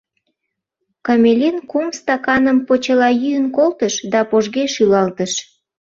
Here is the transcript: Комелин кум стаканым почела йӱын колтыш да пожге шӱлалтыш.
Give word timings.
Комелин 1.05 1.57
кум 1.69 1.87
стаканым 1.97 2.57
почела 2.67 3.09
йӱын 3.23 3.45
колтыш 3.55 3.95
да 4.11 4.19
пожге 4.29 4.63
шӱлалтыш. 4.73 5.33